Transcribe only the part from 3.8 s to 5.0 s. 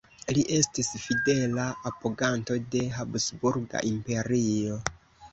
Imperio.